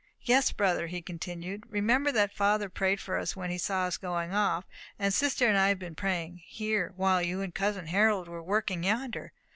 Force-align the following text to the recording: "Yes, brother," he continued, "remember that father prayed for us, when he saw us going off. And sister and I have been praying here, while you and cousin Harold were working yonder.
"Yes, 0.23 0.51
brother," 0.51 0.87
he 0.87 1.03
continued, 1.03 1.63
"remember 1.69 2.11
that 2.11 2.33
father 2.33 2.69
prayed 2.69 2.99
for 2.99 3.19
us, 3.19 3.35
when 3.35 3.51
he 3.51 3.59
saw 3.59 3.85
us 3.85 3.97
going 3.97 4.33
off. 4.33 4.65
And 4.97 5.13
sister 5.13 5.45
and 5.47 5.55
I 5.55 5.67
have 5.69 5.77
been 5.77 5.93
praying 5.93 6.41
here, 6.43 6.91
while 6.95 7.21
you 7.21 7.41
and 7.41 7.53
cousin 7.53 7.85
Harold 7.85 8.27
were 8.27 8.41
working 8.41 8.83
yonder. 8.83 9.31